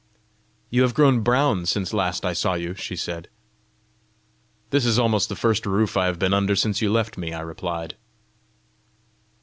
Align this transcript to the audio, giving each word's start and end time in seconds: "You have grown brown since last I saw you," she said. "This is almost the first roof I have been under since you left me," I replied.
"You 0.71 0.81
have 0.81 0.95
grown 0.95 1.19
brown 1.19 1.67
since 1.67 1.93
last 1.93 2.25
I 2.25 2.33
saw 2.33 2.55
you," 2.55 2.73
she 2.73 2.95
said. 2.95 3.29
"This 4.71 4.83
is 4.83 4.97
almost 4.97 5.29
the 5.29 5.35
first 5.35 5.63
roof 5.63 5.95
I 5.95 6.07
have 6.07 6.17
been 6.17 6.33
under 6.33 6.55
since 6.55 6.81
you 6.81 6.91
left 6.91 7.19
me," 7.19 7.33
I 7.33 7.41
replied. 7.41 7.95